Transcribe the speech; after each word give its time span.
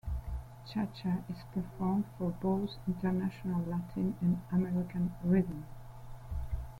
Cha-cha 0.65 1.19
is 1.29 1.43
performed 1.53 2.05
for 2.17 2.31
both 2.41 2.71
International 2.87 3.61
Latin 3.67 4.15
and 4.19 4.41
American 4.51 5.13
Rhythm. 5.23 5.63